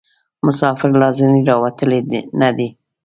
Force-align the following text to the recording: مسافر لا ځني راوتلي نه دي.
مسافر 0.45 0.89
لا 1.01 1.09
ځني 1.19 1.41
راوتلي 1.49 1.99
نه 2.39 2.49
دي. 2.57 2.67